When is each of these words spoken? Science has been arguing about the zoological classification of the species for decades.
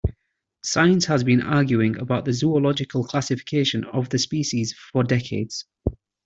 Science 0.63 1.05
has 1.05 1.23
been 1.23 1.41
arguing 1.43 1.95
about 1.99 2.25
the 2.25 2.33
zoological 2.33 3.03
classification 3.05 3.83
of 3.83 4.09
the 4.09 4.17
species 4.17 4.73
for 4.73 5.03
decades. 5.03 5.65